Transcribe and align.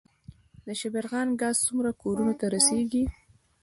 د 0.65 0.67
شبرغان 0.79 1.27
ګاز 1.41 1.55
څومره 1.67 1.91
کورونو 2.01 2.33
ته 2.39 2.45
رسیږي؟ 2.55 3.03